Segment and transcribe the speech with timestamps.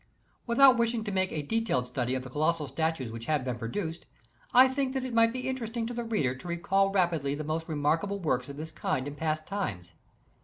[0.47, 3.59] Without wishing to make a detailed study of the co lossal statues which have been
[3.59, 4.07] produced,
[4.51, 7.69] I think that it might be interesting to the reader to recall rapidly the most
[7.69, 9.91] remarkable works of this kind of past times.